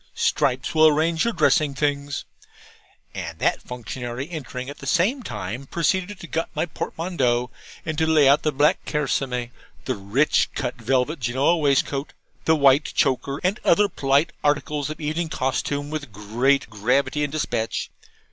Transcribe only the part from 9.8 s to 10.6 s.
'the rich